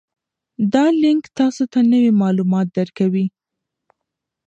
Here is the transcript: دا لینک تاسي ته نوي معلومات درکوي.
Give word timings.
دا 0.73 0.85
لینک 1.01 1.23
تاسي 1.37 1.65
ته 1.71 1.79
نوي 1.91 2.11
معلومات 2.21 2.67
درکوي. 2.77 3.25